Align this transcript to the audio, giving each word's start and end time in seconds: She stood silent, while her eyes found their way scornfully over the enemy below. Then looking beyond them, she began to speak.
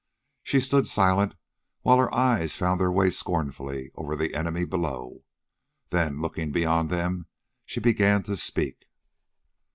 She 0.41 0.59
stood 0.59 0.87
silent, 0.87 1.35
while 1.83 1.99
her 1.99 2.11
eyes 2.11 2.55
found 2.55 2.81
their 2.81 2.91
way 2.91 3.11
scornfully 3.11 3.91
over 3.93 4.15
the 4.15 4.33
enemy 4.33 4.65
below. 4.65 5.23
Then 5.91 6.19
looking 6.19 6.51
beyond 6.51 6.89
them, 6.89 7.27
she 7.67 7.79
began 7.79 8.23
to 8.23 8.35
speak. 8.35 8.85